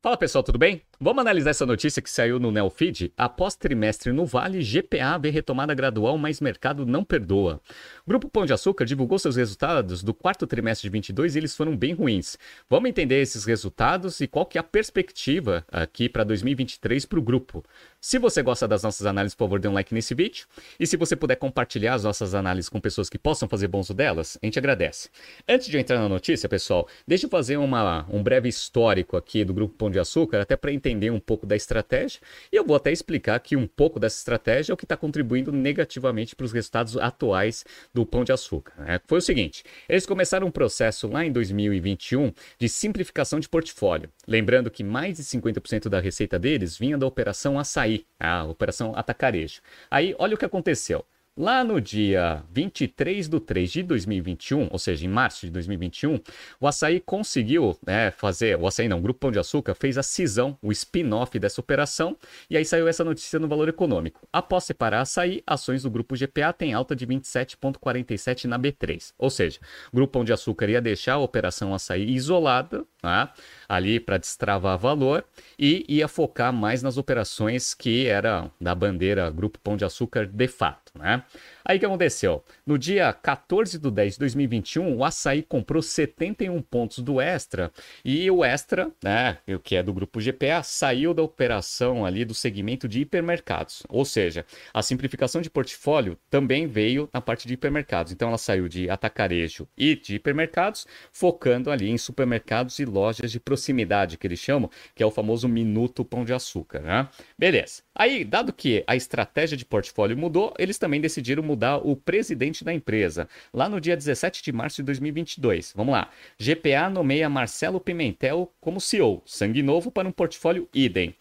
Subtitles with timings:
[0.00, 0.80] Fala pessoal, tudo bem?
[1.00, 3.12] Vamos analisar essa notícia que saiu no Neofeed.
[3.16, 7.60] Após trimestre no Vale, GPA vê retomada gradual, mas mercado não perdoa.
[8.06, 11.56] O Grupo Pão de Açúcar divulgou seus resultados do quarto trimestre de 22 e eles
[11.56, 12.38] foram bem ruins.
[12.70, 17.22] Vamos entender esses resultados e qual que é a perspectiva aqui para 2023 para o
[17.22, 17.64] grupo.
[18.00, 20.46] Se você gosta das nossas análises, por favor, dê um like nesse vídeo.
[20.78, 23.94] E se você puder compartilhar as nossas análises com pessoas que possam fazer bom uso
[23.94, 25.10] delas, a gente agradece.
[25.48, 29.44] Antes de eu entrar na notícia, pessoal, deixa eu fazer uma, um breve histórico aqui
[29.44, 32.20] do Grupo Pão Pão de Açúcar, até para entender um pouco da estratégia.
[32.52, 35.50] E eu vou até explicar que um pouco dessa estratégia é o que está contribuindo
[35.50, 38.74] negativamente para os resultados atuais do Pão de Açúcar.
[38.78, 39.00] Né?
[39.06, 44.10] Foi o seguinte: eles começaram um processo lá em 2021 de simplificação de portfólio.
[44.26, 49.60] Lembrando que mais de 50% da receita deles vinha da operação açaí, a operação atacarejo.
[49.90, 51.04] Aí, olha o que aconteceu.
[51.40, 56.18] Lá no dia 23 de 3 de 2021, ou seja, em março de 2021,
[56.58, 60.02] o Açaí conseguiu né, fazer, o Açaí não, o Grupo Pão de Açúcar fez a
[60.02, 62.16] cisão, o spin-off dessa operação,
[62.50, 64.26] e aí saiu essa notícia no Valor Econômico.
[64.32, 69.12] Após separar Açaí, ações do Grupo GPA têm alta de 27,47 na B3.
[69.16, 69.60] Ou seja,
[69.92, 73.28] o Grupo Pão de Açúcar ia deixar a operação Açaí isolada, né,
[73.68, 75.24] ali para destravar valor,
[75.58, 80.48] e ia focar mais nas operações que eram da bandeira Grupo Pão de Açúcar de
[80.48, 81.22] fato né?
[81.68, 82.42] Aí o que aconteceu?
[82.64, 87.70] No dia 14 de 10 de 2021, o Açaí comprou 71 pontos do Extra
[88.02, 92.32] e o Extra, né, o que é do grupo GPA, saiu da operação ali do
[92.32, 93.82] segmento de hipermercados.
[93.90, 98.14] Ou seja, a simplificação de portfólio também veio na parte de hipermercados.
[98.14, 103.38] Então ela saiu de atacarejo e de hipermercados, focando ali em supermercados e lojas de
[103.38, 107.10] proximidade, que eles chamam, que é o famoso minuto pão de açúcar, né?
[107.38, 107.82] Beleza.
[107.94, 112.72] Aí, dado que a estratégia de portfólio mudou, eles também decidiram mudar o presidente da
[112.72, 115.72] empresa, lá no dia 17 de março de 2022.
[115.74, 116.10] Vamos lá.
[116.38, 121.14] GPA nomeia Marcelo Pimentel como CEO, sangue novo para um portfólio idem.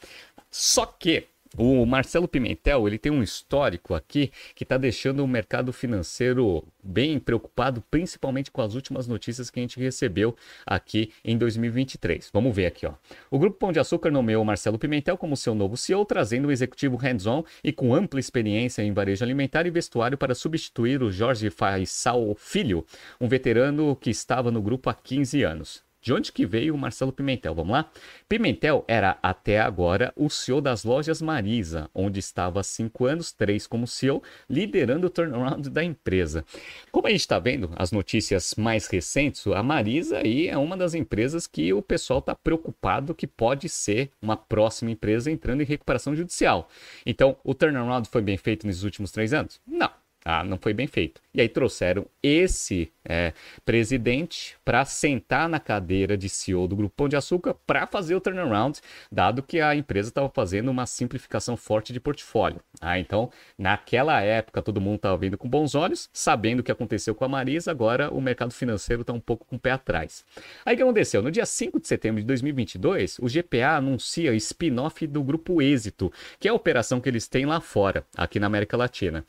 [0.49, 5.73] Só que o Marcelo Pimentel ele tem um histórico aqui que está deixando o mercado
[5.73, 10.35] financeiro bem preocupado, principalmente com as últimas notícias que a gente recebeu
[10.65, 12.29] aqui em 2023.
[12.31, 12.93] Vamos ver aqui, ó.
[13.31, 16.95] O Grupo Pão de Açúcar nomeou Marcelo Pimentel como seu novo CEO, trazendo o executivo
[16.95, 22.35] hands-on e com ampla experiência em varejo alimentar e vestuário para substituir o Jorge Faisal
[22.35, 22.85] Filho,
[23.19, 25.86] um veterano que estava no grupo há 15 anos.
[26.07, 27.53] De onde que veio o Marcelo Pimentel?
[27.53, 27.91] Vamos lá?
[28.29, 33.67] Pimentel era até agora o CEO das lojas Marisa, onde estava há cinco anos, três
[33.67, 36.45] como CEO, liderando o turnaround da empresa.
[36.93, 40.93] Como a gente está vendo as notícias mais recentes, a Marisa aí é uma das
[40.93, 46.15] empresas que o pessoal está preocupado que pode ser uma próxima empresa entrando em recuperação
[46.15, 46.69] judicial.
[47.05, 49.59] Então, o turnaround foi bem feito nos últimos três anos?
[49.67, 49.91] Não.
[50.29, 51.21] Ah, não foi bem feito.
[51.33, 53.31] E aí trouxeram esse é,
[53.63, 58.19] presidente para sentar na cadeira de CEO do Grupo Pão de Açúcar para fazer o
[58.19, 58.77] turnaround,
[59.09, 62.59] dado que a empresa estava fazendo uma simplificação forte de portfólio.
[62.81, 67.15] Ah, então, naquela época, todo mundo estava vendo com bons olhos, sabendo o que aconteceu
[67.15, 70.25] com a Marisa, agora o mercado financeiro está um pouco com o pé atrás.
[70.65, 71.21] Aí o que aconteceu?
[71.21, 76.49] No dia 5 de setembro de 2022, o GPA anuncia spin-off do Grupo Êxito, que
[76.49, 79.23] é a operação que eles têm lá fora, aqui na América Latina.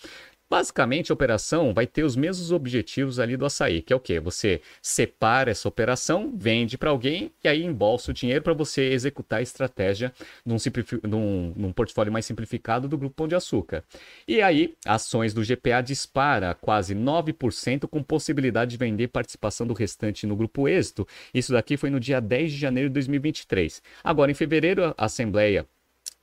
[0.50, 4.18] Basicamente, a operação vai ter os mesmos objetivos ali do açaí, que é o quê?
[4.18, 9.40] Você separa essa operação, vende para alguém e aí embolsa o dinheiro para você executar
[9.40, 10.12] a estratégia
[10.46, 10.56] num,
[11.02, 13.84] num, num, portfólio mais simplificado do Grupo Pão de Açúcar.
[14.26, 20.26] E aí, ações do GPA dispara quase 9% com possibilidade de vender participação do restante
[20.26, 21.06] no Grupo Êxito.
[21.34, 23.82] Isso daqui foi no dia 10 de janeiro de 2023.
[24.02, 25.66] Agora, em fevereiro, a Assembleia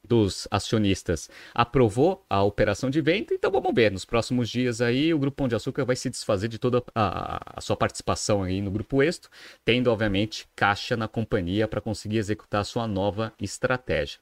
[0.07, 5.19] dos acionistas aprovou a operação de venda, então vamos ver, nos próximos dias aí o
[5.19, 8.71] Grupo Pão de Açúcar vai se desfazer de toda a, a sua participação aí no
[8.71, 9.29] Grupo Êxito,
[9.63, 14.19] tendo obviamente caixa na companhia para conseguir executar a sua nova estratégia.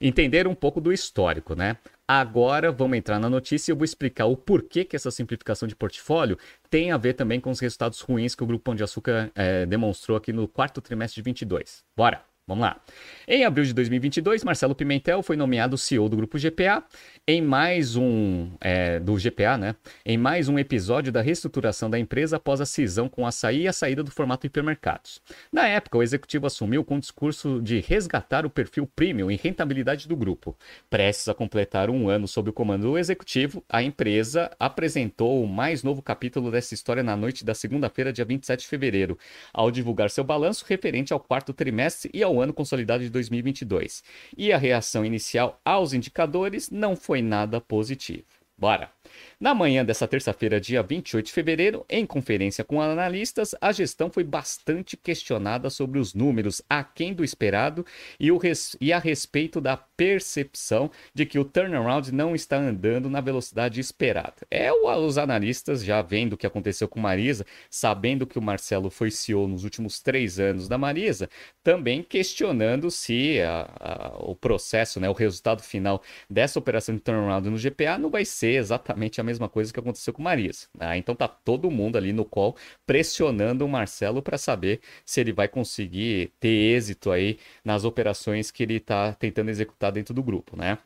[0.00, 1.76] Entender um pouco do histórico, né?
[2.08, 5.76] Agora vamos entrar na notícia e eu vou explicar o porquê que essa simplificação de
[5.76, 6.38] portfólio
[6.70, 9.66] tem a ver também com os resultados ruins que o Grupo Pão de Açúcar é,
[9.66, 11.84] demonstrou aqui no quarto trimestre de 22.
[11.94, 12.29] Bora!
[12.50, 12.80] Vamos lá.
[13.28, 16.82] Em abril de 2022, Marcelo Pimentel foi nomeado CEO do Grupo GPA
[17.24, 19.76] em mais um é, do GPA, né?
[20.04, 23.68] Em mais um episódio da reestruturação da empresa após a cisão com a Açaí e
[23.68, 25.22] a saída do formato hipermercados.
[25.52, 30.08] Na época, o executivo assumiu com o discurso de resgatar o perfil premium e rentabilidade
[30.08, 30.56] do grupo.
[30.88, 35.84] Prestes a completar um ano sob o comando do executivo, a empresa apresentou o mais
[35.84, 39.16] novo capítulo dessa história na noite da segunda-feira, dia 27 de fevereiro,
[39.52, 44.02] ao divulgar seu balanço referente ao quarto trimestre e ao ano consolidado de 2022.
[44.36, 48.24] E a reação inicial aos indicadores não foi nada positiva.
[48.56, 48.99] Bora!
[49.40, 54.24] Na manhã dessa terça-feira, dia 28 de fevereiro, em conferência com analistas, a gestão foi
[54.24, 57.84] bastante questionada sobre os números aquém do esperado
[58.18, 58.76] e, o res...
[58.80, 64.46] e a respeito da percepção de que o turnaround não está andando na velocidade esperada.
[64.50, 69.10] É os analistas já vendo o que aconteceu com Marisa, sabendo que o Marcelo foi
[69.10, 71.28] CEO nos últimos três anos da Marisa,
[71.62, 77.48] também questionando se a, a, o processo, né, o resultado final dessa operação de turnaround
[77.48, 80.68] no GPA não vai ser exatamente a mesma coisa que aconteceu com o Marias.
[80.76, 80.98] Né?
[80.98, 82.56] Então tá todo mundo ali no call
[82.86, 88.62] pressionando o Marcelo para saber se ele vai conseguir ter êxito aí nas operações que
[88.62, 90.78] ele está tentando executar dentro do grupo, né?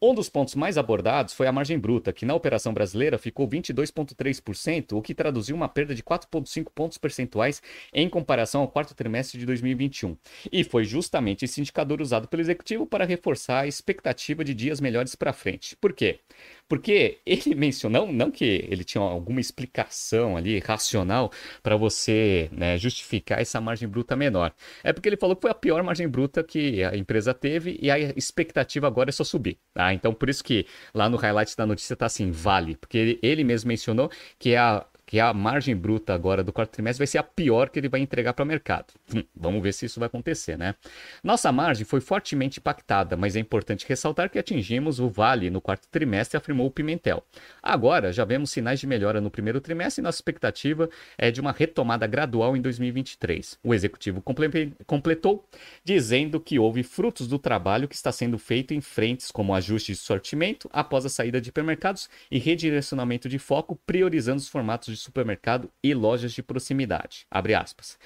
[0.00, 4.92] Um dos pontos mais abordados foi a margem bruta, que na operação brasileira ficou 22,3%,
[4.92, 7.62] o que traduziu uma perda de 4,5 pontos percentuais
[7.94, 10.14] em comparação ao quarto trimestre de 2021.
[10.52, 15.14] E foi justamente esse indicador usado pelo executivo para reforçar a expectativa de dias melhores
[15.14, 15.74] para frente.
[15.76, 16.20] Por quê?
[16.68, 21.30] Porque ele mencionou, não que ele tinha alguma explicação ali racional
[21.62, 24.52] para você né, justificar essa margem bruta menor.
[24.82, 27.90] É porque ele falou que foi a pior margem bruta que a empresa teve e
[27.90, 29.58] a expectativa agora é só subir.
[29.74, 29.92] Tá?
[29.92, 32.76] Então, por isso que lá no highlight da notícia está assim, vale.
[32.76, 36.72] Porque ele, ele mesmo mencionou que é a que a margem bruta agora do quarto
[36.72, 38.92] trimestre vai ser a pior que ele vai entregar para o mercado.
[39.14, 40.74] Hum, vamos ver se isso vai acontecer, né?
[41.22, 45.86] Nossa margem foi fortemente impactada, mas é importante ressaltar que atingimos o vale no quarto
[45.88, 47.22] trimestre, afirmou o Pimentel.
[47.62, 51.52] Agora, já vemos sinais de melhora no primeiro trimestre e nossa expectativa é de uma
[51.52, 53.58] retomada gradual em 2023.
[53.62, 54.20] O executivo
[54.86, 55.48] completou
[55.84, 59.98] dizendo que houve frutos do trabalho que está sendo feito em frentes como ajuste de
[59.98, 65.04] sortimento após a saída de hipermercados e redirecionamento de foco, priorizando os formatos de de
[65.04, 67.26] supermercado e lojas de proximidade.
[67.30, 67.98] Abre aspas.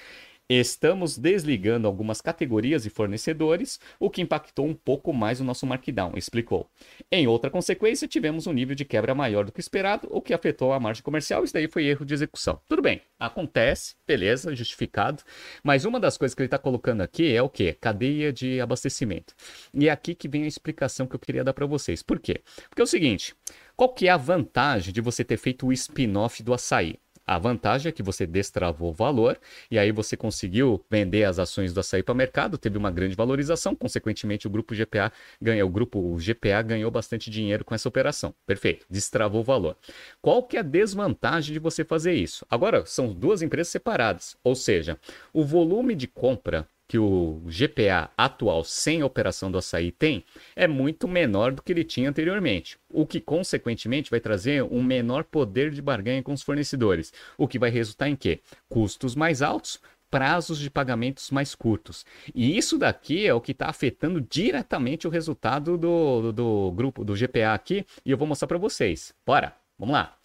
[0.53, 6.11] Estamos desligando algumas categorias e fornecedores, o que impactou um pouco mais o nosso markdown,
[6.17, 6.69] explicou.
[7.09, 10.73] Em outra consequência, tivemos um nível de quebra maior do que esperado, o que afetou
[10.73, 11.45] a margem comercial.
[11.45, 12.59] Isso daí foi erro de execução.
[12.67, 15.23] Tudo bem, acontece, beleza, justificado.
[15.63, 17.71] Mas uma das coisas que ele está colocando aqui é o que?
[17.71, 19.33] Cadeia de abastecimento.
[19.73, 22.03] E é aqui que vem a explicação que eu queria dar para vocês.
[22.03, 22.41] Por quê?
[22.67, 23.33] Porque é o seguinte:
[23.73, 26.99] qual que é a vantagem de você ter feito o spin-off do açaí?
[27.31, 29.39] A vantagem é que você destravou o valor
[29.71, 33.15] e aí você conseguiu vender as ações do açaí para o mercado, teve uma grande
[33.15, 38.35] valorização, consequentemente o grupo GPA ganhou, o grupo GPA ganhou bastante dinheiro com essa operação.
[38.45, 39.77] Perfeito, destravou o valor.
[40.21, 42.45] Qual que é a desvantagem de você fazer isso?
[42.49, 44.99] Agora são duas empresas separadas, ou seja,
[45.31, 51.07] o volume de compra que o GPA atual sem operação do açaí tem é muito
[51.07, 55.81] menor do que ele tinha anteriormente, o que consequentemente vai trazer um menor poder de
[55.81, 58.41] barganha com os fornecedores, o que vai resultar em quê?
[58.67, 59.79] Custos mais altos,
[60.09, 62.05] prazos de pagamentos mais curtos.
[62.35, 67.05] E isso daqui é o que está afetando diretamente o resultado do, do, do grupo
[67.05, 69.13] do GPA aqui, e eu vou mostrar para vocês.
[69.25, 70.17] Bora, vamos lá.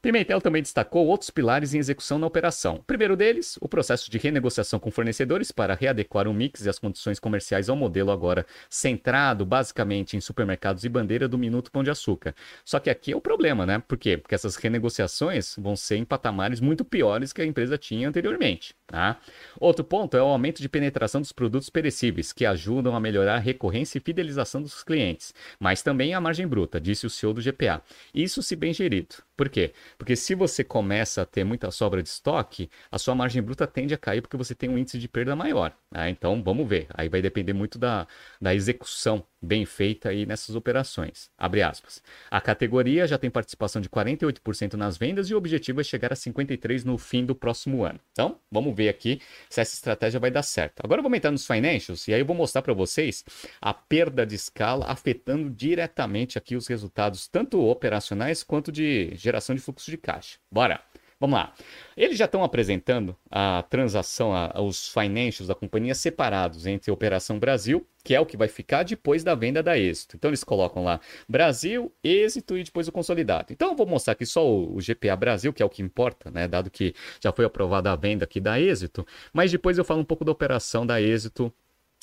[0.00, 2.76] Pimentel também destacou outros pilares em execução na operação.
[2.76, 6.78] O primeiro deles, o processo de renegociação com fornecedores para readequar o mix e as
[6.78, 11.90] condições comerciais ao modelo agora centrado basicamente em supermercados e bandeira do Minuto Pão de
[11.90, 12.32] Açúcar.
[12.64, 13.82] Só que aqui é o problema, né?
[13.88, 14.16] Por quê?
[14.16, 18.77] Porque essas renegociações vão ser em patamares muito piores que a empresa tinha anteriormente.
[18.88, 19.20] Tá?
[19.60, 23.38] Outro ponto é o aumento de penetração dos produtos perecíveis, que ajudam a melhorar a
[23.38, 27.82] recorrência e fidelização dos clientes, mas também a margem bruta, disse o CEO do GPA.
[28.14, 29.16] Isso se bem gerido.
[29.36, 29.74] Por quê?
[29.98, 33.92] Porque se você começa a ter muita sobra de estoque, a sua margem bruta tende
[33.92, 35.76] a cair porque você tem um índice de perda maior.
[35.90, 36.08] Né?
[36.08, 36.86] Então vamos ver.
[36.94, 38.06] Aí vai depender muito da,
[38.40, 41.30] da execução bem feita aí nessas operações.
[41.38, 42.02] Abre aspas.
[42.30, 46.16] A categoria já tem participação de 48% nas vendas e o objetivo é chegar a
[46.16, 48.00] 53% no fim do próximo ano.
[48.12, 50.80] Então, vamos ver aqui se essa estratégia vai dar certo.
[50.84, 53.24] Agora vamos entrar nos financials e aí eu vou mostrar para vocês
[53.60, 59.62] a perda de escala afetando diretamente aqui os resultados, tanto operacionais quanto de geração de
[59.62, 60.38] fluxo de caixa.
[60.50, 60.82] Bora!
[61.20, 61.52] Vamos lá.
[61.96, 67.84] Eles já estão apresentando a transação, a, os financials da companhia separados entre Operação Brasil,
[68.04, 70.16] que é o que vai ficar depois da venda da Êxito.
[70.16, 73.52] Então eles colocam lá Brasil, Êxito e depois o consolidado.
[73.52, 76.30] Então eu vou mostrar aqui só o, o GPA Brasil, que é o que importa,
[76.30, 76.46] né?
[76.46, 80.04] Dado que já foi aprovada a venda aqui da Êxito, mas depois eu falo um
[80.04, 81.52] pouco da operação da Êxito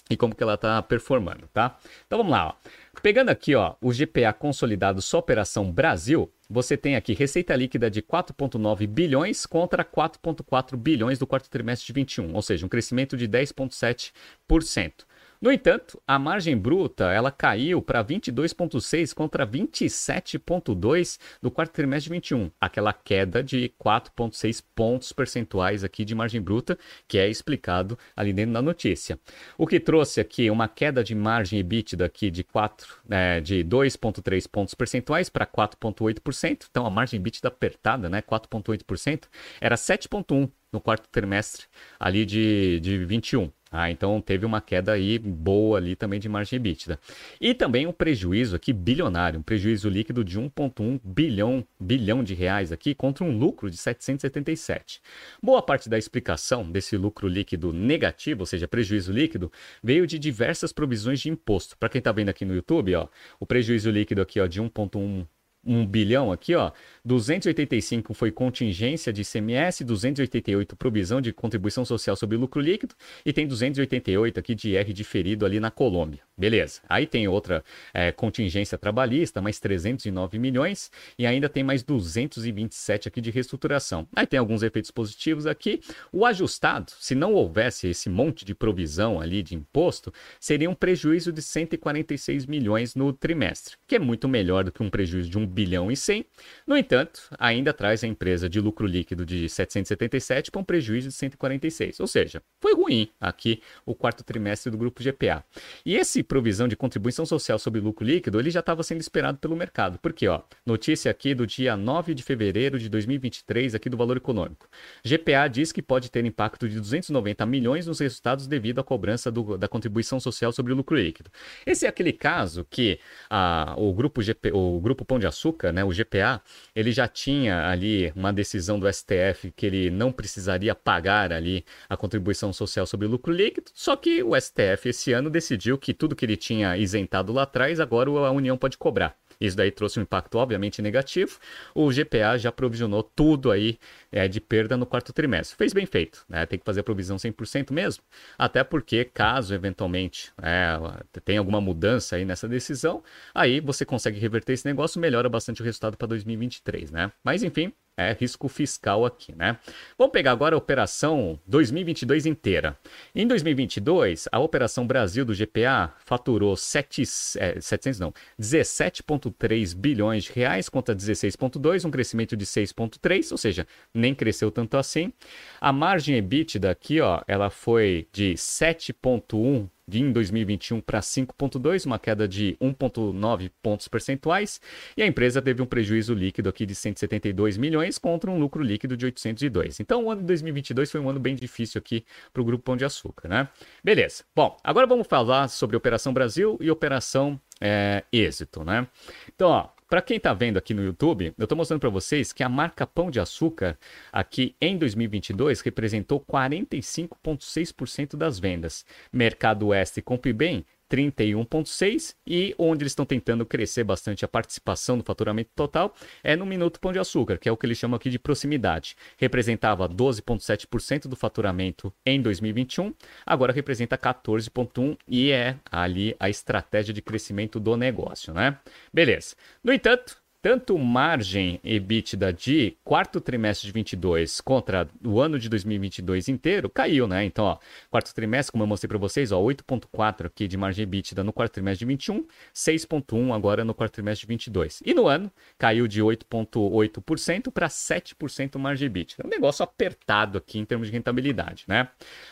[0.09, 1.77] e como que ela está performando, tá?
[2.05, 2.53] Então vamos lá, ó.
[3.01, 8.01] Pegando aqui, ó, o GPA consolidado só operação Brasil, você tem aqui receita líquida de
[8.01, 13.27] 4,9 bilhões contra 4,4 bilhões do quarto trimestre de 21, ou seja, um crescimento de
[13.27, 15.05] 10,7%.
[15.45, 22.15] No entanto, a margem bruta ela caiu para 22,6 contra 27,2 no quarto trimestre de
[22.15, 28.33] 21, aquela queda de 4,6 pontos percentuais aqui de margem bruta, que é explicado ali
[28.33, 29.19] dentro da notícia.
[29.55, 34.49] O que trouxe aqui uma queda de margem EBITDA aqui de 4, é, de 2,3
[34.49, 36.65] pontos percentuais para 4,8%.
[36.71, 39.25] Então a margem EBITDA apertada, né, 4,8%,
[39.61, 41.67] era 7,1 no quarto trimestre
[41.99, 43.51] ali de, de 21.
[43.71, 46.99] Ah, então teve uma queda aí boa ali também de margem EBITDA.
[47.41, 52.71] E também um prejuízo aqui bilionário, um prejuízo líquido de 1,1 bilhão, bilhão de reais
[52.71, 55.01] aqui contra um lucro de 777.
[55.41, 59.51] Boa parte da explicação desse lucro líquido negativo, ou seja, prejuízo líquido,
[59.83, 61.75] veio de diversas provisões de imposto.
[61.77, 63.07] Para quem está vendo aqui no YouTube, ó,
[63.39, 65.25] o prejuízo líquido aqui ó, de 1,1
[65.65, 66.71] um bilhão aqui, ó,
[67.03, 72.93] 285 foi contingência de ICMS, 288 provisão de contribuição social sobre lucro líquido
[73.25, 76.21] e tem 288 aqui de R diferido ali na Colômbia.
[76.37, 76.81] Beleza.
[76.89, 83.21] Aí tem outra é, contingência trabalhista, mais 309 milhões e ainda tem mais 227 aqui
[83.21, 84.07] de reestruturação.
[84.15, 85.79] Aí tem alguns efeitos positivos aqui.
[86.11, 91.31] O ajustado, se não houvesse esse monte de provisão ali de imposto, seria um prejuízo
[91.31, 95.47] de 146 milhões no trimestre, que é muito melhor do que um prejuízo de um
[95.55, 96.25] bilhão e 100.
[96.67, 101.15] No entanto, ainda traz a empresa de lucro líquido de 777 para um prejuízo de
[101.15, 101.99] 146.
[102.01, 105.43] Ou seja, foi ruim aqui o quarto trimestre do grupo GPA.
[105.85, 109.55] E esse provisão de contribuição social sobre lucro líquido, ele já estava sendo esperado pelo
[109.55, 109.97] mercado.
[109.99, 114.67] Porque, ó, notícia aqui do dia 9 de fevereiro de 2023 aqui do Valor Econômico.
[115.03, 119.57] GPA diz que pode ter impacto de 290 milhões nos resultados devido à cobrança do,
[119.57, 121.31] da contribuição social sobre o lucro líquido.
[121.65, 125.71] Esse é aquele caso que a, o grupo GP, o grupo Pão de Açúcar Açúcar,
[125.71, 126.41] né, o GPA,
[126.75, 131.95] ele já tinha ali uma decisão do STF que ele não precisaria pagar ali a
[131.95, 136.15] contribuição social sobre o lucro líquido, só que o STF esse ano decidiu que tudo
[136.15, 139.15] que ele tinha isentado lá atrás, agora a União pode cobrar.
[139.39, 141.37] Isso daí trouxe um impacto obviamente negativo.
[141.73, 143.77] O GPA já provisionou tudo aí
[144.11, 145.57] é, de perda no quarto trimestre.
[145.57, 146.45] Fez bem feito, né?
[146.45, 148.03] Tem que fazer a provisão 100% mesmo.
[148.37, 150.77] Até porque, caso eventualmente é,
[151.23, 155.65] tenha alguma mudança aí nessa decisão, aí você consegue reverter esse negócio, melhora bastante o
[155.65, 157.11] resultado para 2023, né?
[157.23, 159.57] Mas enfim, é risco fiscal aqui, né?
[159.97, 162.77] Vamos pegar agora a operação 2022 inteira.
[163.13, 167.03] Em 2022, a operação Brasil do GPA faturou 7,
[167.37, 173.65] é, 700 não, 17,3 bilhões de reais contra 16,2, um crescimento de 6,3, ou seja,
[173.93, 175.13] nem cresceu tanto assim.
[175.61, 181.99] A margem EBITDA aqui, ó, ela foi de 7,1 de em 2021 para 5,2, uma
[181.99, 184.59] queda de 1,9 pontos percentuais,
[184.97, 188.97] e a empresa teve um prejuízo líquido aqui de 172 milhões contra um lucro líquido
[188.97, 189.79] de 802.
[189.79, 192.77] Então, o ano de 2022 foi um ano bem difícil aqui para o Grupo Pão
[192.77, 193.47] de Açúcar, né?
[193.83, 194.23] Beleza.
[194.35, 198.87] Bom, agora vamos falar sobre Operação Brasil e Operação é, Êxito, né?
[199.33, 202.43] Então, ó, para quem está vendo aqui no YouTube, eu estou mostrando para vocês que
[202.43, 203.77] a marca Pão de Açúcar
[204.11, 208.83] aqui em 2022 representou 45,6% das vendas.
[209.13, 215.03] Mercado Oeste Compre Bem 31,6 e onde eles estão tentando crescer bastante a participação do
[215.03, 218.09] faturamento total é no Minuto Pão de Açúcar, que é o que eles chamam aqui
[218.09, 218.95] de proximidade.
[219.17, 222.93] Representava 12,7% do faturamento em 2021,
[223.25, 228.57] agora representa 14,1% e é ali a estratégia de crescimento do negócio, né?
[228.93, 229.35] Beleza.
[229.63, 236.27] No entanto, tanto margem EBITDA de quarto trimestre de 22 contra o ano de 2022
[236.27, 237.25] inteiro caiu, né?
[237.25, 237.57] Então, ó,
[237.89, 241.53] quarto trimestre, como eu mostrei para vocês, ó, 8.4 aqui de margem EBITDA no quarto
[241.53, 244.83] trimestre de 21, 6.1 agora no quarto trimestre de 22.
[244.85, 249.23] E no ano caiu de 8.8% para 7% margem EBITDA.
[249.25, 251.87] Um negócio apertado aqui em termos de rentabilidade, né?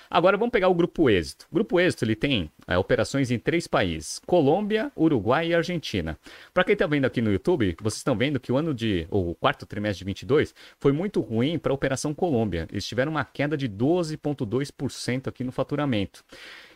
[0.08, 1.48] Agora vamos pegar o grupo Êxito.
[1.50, 6.16] O grupo Êxito ele tem é, operações em três países: Colômbia, Uruguai e Argentina.
[6.54, 9.34] Para quem está vendo aqui no YouTube, vocês estão vendo que o ano de o
[9.34, 12.68] quarto trimestre de 22 foi muito ruim para a operação Colômbia.
[12.70, 16.24] Eles tiveram uma queda de 12,2% aqui no faturamento.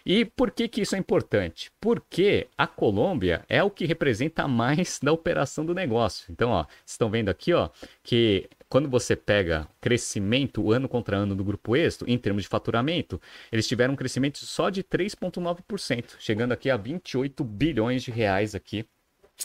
[0.06, 1.70] E por que, que isso é importante?
[1.82, 6.32] Porque a Colômbia é o que representa mais da operação do negócio.
[6.32, 7.70] Então, ó, estão vendo aqui, ó,
[8.02, 13.22] que quando você pega crescimento ano contra ano do grupo Êxito, em termos de faturamento,
[13.52, 18.86] eles tiveram um crescimento só de 3,9%, chegando aqui a 28 bilhões de reais aqui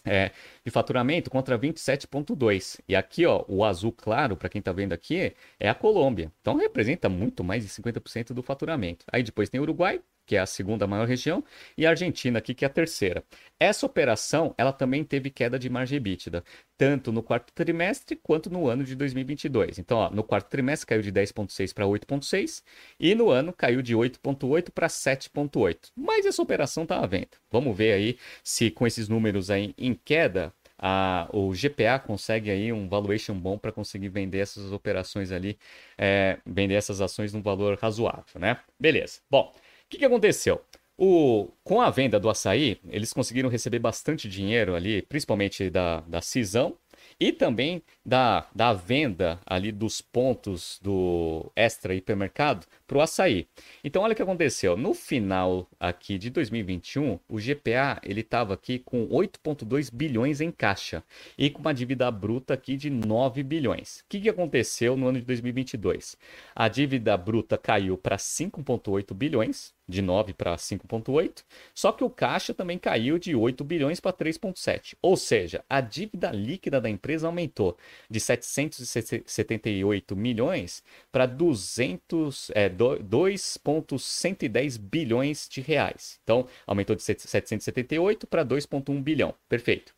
[0.04, 0.30] é,
[0.64, 2.80] de faturamento contra 27,2.
[2.88, 6.30] E aqui, ó, o azul claro, para quem está vendo aqui, é a Colômbia.
[6.40, 9.04] Então representa muito mais de 50% do faturamento.
[9.12, 11.43] Aí depois tem Uruguai, que é a segunda maior região,
[11.76, 13.25] e a Argentina aqui, que é a terceira.
[13.59, 16.45] Essa operação, ela também teve queda de margem EBITDA,
[16.76, 19.79] tanto no quarto trimestre quanto no ano de 2022.
[19.79, 22.62] Então, ó, no quarto trimestre caiu de 10,6 para 8,6
[22.99, 25.91] e no ano caiu de 8,8 para 7,8.
[25.97, 27.29] Mas essa operação está à venda.
[27.50, 30.52] Vamos ver aí se com esses números aí em queda,
[30.85, 35.57] a, o GPA consegue aí um valuation bom para conseguir vender essas operações ali,
[35.97, 38.59] é, vender essas ações num valor razoável, né?
[38.81, 39.21] Beleza.
[39.31, 39.55] Bom,
[39.92, 40.62] que, que aconteceu?
[40.96, 46.22] O, com a venda do açaí, eles conseguiram receber bastante dinheiro ali, principalmente da, da
[46.22, 46.76] cisão
[47.20, 53.46] e também da, da venda ali dos pontos do extra hipermercado para o açaí.
[53.82, 54.76] Então, olha o que aconteceu.
[54.76, 61.02] No final aqui de 2021, o GPA ele estava aqui com 8,2 bilhões em caixa
[61.38, 64.00] e com uma dívida bruta aqui de 9 bilhões.
[64.00, 66.16] O que, que aconteceu no ano de 2022?
[66.54, 71.42] A dívida bruta caiu para 5,8 bilhões, de 9 para 5,8,
[71.74, 74.94] só que o caixa também caiu de 8 bilhões para 3,7.
[75.02, 77.76] Ou seja, a dívida líquida da empresa aumentou
[78.08, 86.20] de 778 milhões para 200, é, 2,110 bilhões de reais.
[86.22, 89.34] Então, aumentou de 778 para 2,1 bilhão.
[89.48, 89.94] Perfeito.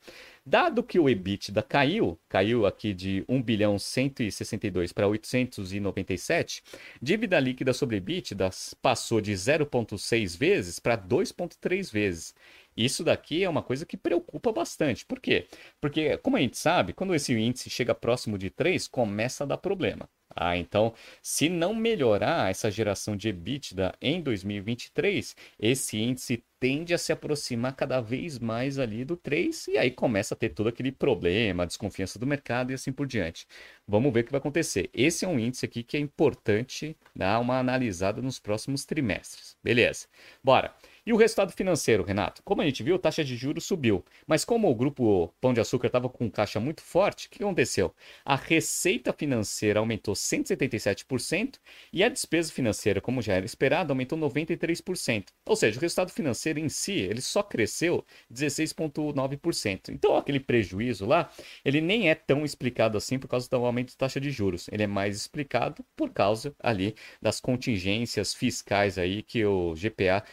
[0.47, 6.63] Dado que o EBITDA caiu, caiu aqui de 1 bilhão 162 para 897,
[7.01, 8.51] dívida líquida sobre EBITDA
[8.83, 12.35] passou de 0,6 vezes para 2,3 vezes.
[12.77, 15.05] Isso daqui é uma coisa que preocupa bastante.
[15.05, 15.47] Por quê?
[15.81, 19.59] Porque, como a gente sabe, quando esse índice chega próximo de 3, começa a dar
[19.59, 20.09] problema.
[20.37, 26.99] Ah, então, se não melhorar essa geração de EBITDA em 2023, esse índice tende a
[26.99, 30.91] se aproximar cada vez mais ali do 3 e aí começa a ter todo aquele
[30.91, 33.47] problema, desconfiança do mercado e assim por diante.
[33.87, 34.91] Vamos ver o que vai acontecer.
[34.93, 39.57] Esse é um índice aqui que é importante dar uma analisada nos próximos trimestres.
[39.63, 40.07] Beleza.
[40.43, 40.75] Bora.
[41.07, 42.43] E o resultado financeiro, Renato?
[42.43, 44.03] Como a gente viu, a taxa de juros subiu.
[44.27, 47.95] Mas como o grupo Pão de Açúcar estava com caixa muito forte, o que aconteceu?
[48.25, 51.57] A receita financeira aumentou 177%
[51.93, 55.27] e a despesa financeira, como já era esperado, aumentou 93%.
[55.45, 59.91] Ou seja, o resultado financeiro em si, ele só cresceu 16,9%.
[59.91, 61.31] Então, aquele prejuízo lá,
[61.63, 64.69] ele nem é tão explicado assim por causa do aumento da taxa de juros.
[64.73, 70.25] Ele é mais explicado por causa ali das contingências fiscais aí que o GPA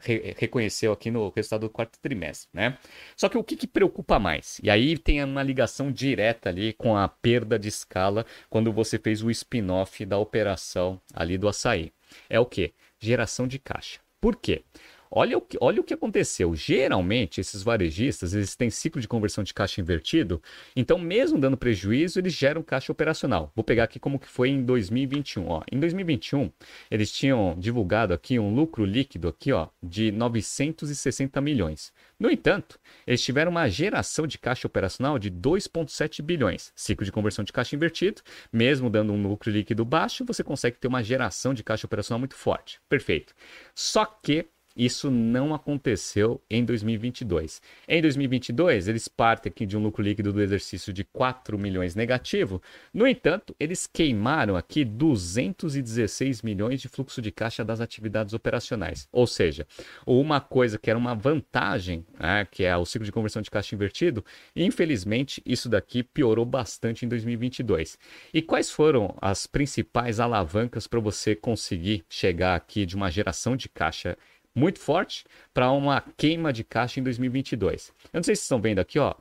[0.00, 2.78] re, reconheceu aqui no resultado do quarto trimestre, né?
[3.16, 4.60] Só que o que, que preocupa mais?
[4.62, 9.22] E aí tem uma ligação direta ali com a perda de escala quando você fez
[9.22, 11.92] o spin-off da operação ali do açaí.
[12.28, 12.72] É o que?
[12.98, 14.00] Geração de caixa.
[14.20, 14.64] Por quê?
[15.10, 16.54] Olha o, que, olha o que aconteceu.
[16.54, 20.42] Geralmente, esses varejistas eles têm ciclo de conversão de caixa invertido,
[20.76, 23.52] então, mesmo dando prejuízo, eles geram caixa operacional.
[23.54, 25.48] Vou pegar aqui como que foi em 2021.
[25.48, 25.62] Ó.
[25.70, 26.50] Em 2021,
[26.90, 31.92] eles tinham divulgado aqui um lucro líquido aqui, ó, de 960 milhões.
[32.18, 36.72] No entanto, eles tiveram uma geração de caixa operacional de 2,7 bilhões.
[36.74, 40.88] Ciclo de conversão de caixa invertido, mesmo dando um lucro líquido baixo, você consegue ter
[40.88, 42.80] uma geração de caixa operacional muito forte.
[42.88, 43.34] Perfeito.
[43.74, 44.46] Só que
[44.78, 47.60] isso não aconteceu em 2022.
[47.88, 52.62] Em 2022, eles partem aqui de um lucro líquido do exercício de 4 milhões negativo.
[52.94, 59.08] No entanto, eles queimaram aqui 216 milhões de fluxo de caixa das atividades operacionais.
[59.10, 59.66] Ou seja,
[60.06, 63.74] uma coisa que era uma vantagem, né, que é o ciclo de conversão de caixa
[63.74, 67.98] invertido, infelizmente isso daqui piorou bastante em 2022.
[68.32, 73.68] E quais foram as principais alavancas para você conseguir chegar aqui de uma geração de
[73.68, 74.16] caixa
[74.58, 77.92] muito forte para uma queima de caixa em 2022.
[78.12, 79.14] Eu não sei se estão vendo aqui, ó,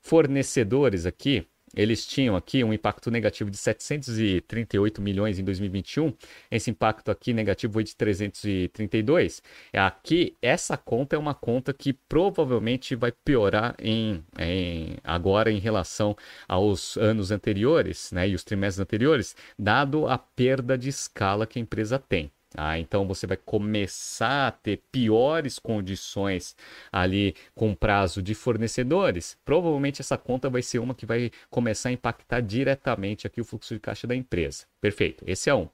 [0.00, 6.12] fornecedores aqui, eles tinham aqui um impacto negativo de 738 milhões em 2021.
[6.50, 9.42] Esse impacto aqui negativo foi de 332.
[9.72, 16.16] Aqui, essa conta é uma conta que provavelmente vai piorar em, em agora em relação
[16.48, 21.62] aos anos anteriores, né, e os trimestres anteriores, dado a perda de escala que a
[21.62, 22.30] empresa tem.
[22.56, 26.56] Ah, então você vai começar a ter piores condições
[26.92, 29.36] ali com prazo de fornecedores.
[29.44, 33.74] Provavelmente essa conta vai ser uma que vai começar a impactar diretamente aqui o fluxo
[33.74, 34.64] de caixa da empresa.
[34.80, 35.68] Perfeito, esse é um.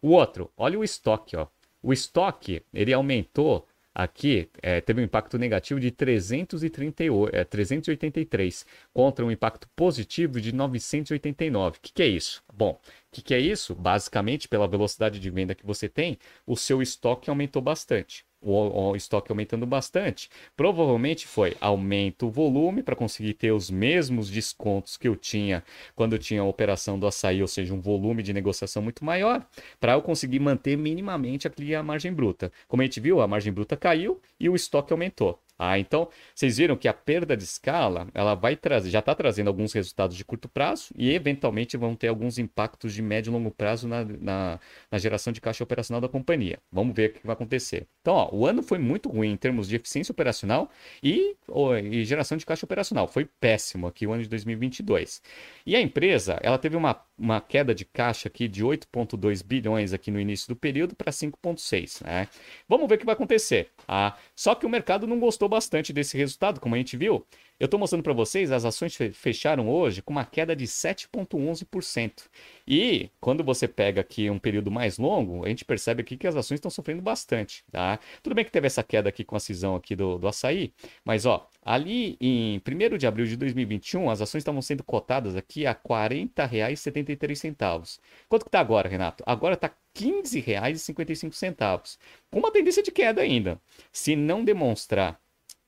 [0.00, 1.46] O outro, olha o estoque, ó.
[1.82, 9.24] O estoque ele aumentou aqui é, teve um impacto negativo de 338, é, 383 contra
[9.24, 11.78] um impacto positivo de 989.
[11.78, 12.42] O que, que é isso?
[12.52, 13.74] Bom, o que, que é isso?
[13.74, 18.24] Basicamente, pela velocidade de venda que você tem, o seu estoque aumentou bastante.
[18.42, 20.28] O, o estoque aumentando bastante.
[20.56, 25.62] Provavelmente foi aumento o volume para conseguir ter os mesmos descontos que eu tinha
[25.94, 29.46] quando eu tinha a operação do açaí, ou seja, um volume de negociação muito maior,
[29.80, 32.50] para eu conseguir manter minimamente a margem bruta.
[32.66, 35.38] Como a gente viu, a margem bruta caiu e o estoque aumentou.
[35.64, 39.46] Ah, então, vocês viram que a perda de escala, ela vai trazer, já está trazendo
[39.46, 43.48] alguns resultados de curto prazo e eventualmente vão ter alguns impactos de médio e longo
[43.48, 44.58] prazo na, na,
[44.90, 46.58] na geração de caixa operacional da companhia.
[46.72, 47.86] Vamos ver o que vai acontecer.
[48.00, 50.68] Então, ó, o ano foi muito ruim em termos de eficiência operacional
[51.00, 53.06] e, ó, e geração de caixa operacional.
[53.06, 55.22] Foi péssimo aqui o ano de 2022.
[55.64, 60.10] E a empresa, ela teve uma, uma queda de caixa aqui de 8,2 bilhões aqui
[60.10, 62.04] no início do período para 5,6.
[62.04, 62.26] Né?
[62.68, 63.70] Vamos ver o que vai acontecer.
[63.86, 67.24] Ah, só que o mercado não gostou bastante desse resultado, como a gente viu.
[67.62, 72.24] Eu estou mostrando para vocês, as ações fecharam hoje com uma queda de 7,11%.
[72.66, 76.34] E quando você pega aqui um período mais longo, a gente percebe aqui que as
[76.34, 77.62] ações estão sofrendo bastante.
[77.70, 78.00] Tá?
[78.20, 81.24] Tudo bem que teve essa queda aqui com a cisão aqui do, do açaí, mas
[81.24, 85.70] ó, ali em 1 de abril de 2021, as ações estavam sendo cotadas aqui a
[85.70, 88.00] R$ 40,73.
[88.28, 89.22] Quanto que está agora, Renato?
[89.24, 91.96] Agora está R$ 15,55,
[92.28, 93.60] com uma tendência de queda ainda.
[93.92, 95.22] Se não demonstrar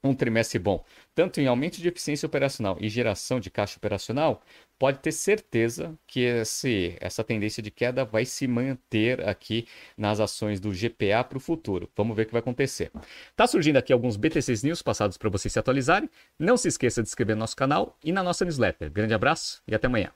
[0.05, 4.43] um trimestre bom, tanto em aumento de eficiência operacional e geração de caixa operacional,
[4.79, 10.61] pode ter certeza que esse, essa tendência de queda vai se manter aqui nas ações
[10.61, 11.91] do GPA para o futuro.
[11.97, 12.93] Vamos ver o que vai acontecer.
[13.35, 16.11] Tá surgindo aqui alguns BTCs News passados para vocês se atualizarem.
[16.39, 18.91] Não se esqueça de inscrever no nosso canal e na nossa newsletter.
[18.91, 20.13] Grande abraço e até amanhã.